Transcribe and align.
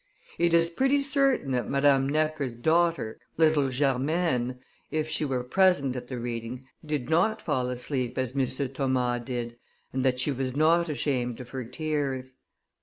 It 0.39 0.55
is 0.55 0.71
pretty 0.71 1.03
certain 1.03 1.51
that 1.51 1.69
Madame 1.69 2.09
Necker's 2.09 2.55
daughter, 2.55 3.19
little 3.37 3.69
Germaine, 3.69 4.57
if 4.89 5.07
she 5.07 5.23
were 5.25 5.43
present 5.43 5.95
at 5.95 6.07
the 6.07 6.17
reading, 6.17 6.65
did 6.83 7.07
not 7.07 7.39
fall 7.39 7.69
asleep 7.69 8.17
as 8.17 8.35
M. 8.35 8.47
Thomas 8.73 9.23
did, 9.25 9.57
and 9.93 10.03
that 10.03 10.19
she 10.19 10.31
was 10.31 10.55
not 10.55 10.89
ashamed 10.89 11.39
of 11.39 11.49
her 11.49 11.63
tears. 11.63 12.33